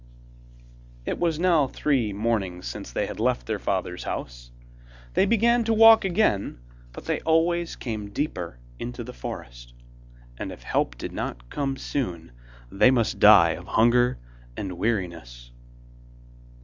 [1.05, 4.49] It was now three mornings since they had left their father's house.
[5.13, 6.57] They began to walk again,
[6.91, 9.73] but they always came deeper into the forest,
[10.39, 12.31] and if help did not come soon,
[12.71, 14.17] they must die of hunger
[14.57, 15.51] and weariness.